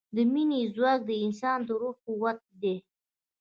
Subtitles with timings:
[0.15, 2.75] د مینې ځواک د انسان د روح قوت دی.